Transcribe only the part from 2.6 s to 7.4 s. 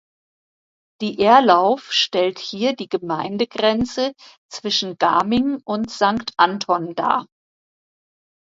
die Gemeindegrenze zwischen Gaming und Sankt Anton dar.